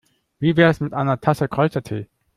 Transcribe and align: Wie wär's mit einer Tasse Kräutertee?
Wie 0.39 0.57
wär's 0.57 0.79
mit 0.79 0.93
einer 0.93 1.21
Tasse 1.21 1.47
Kräutertee? 1.47 2.07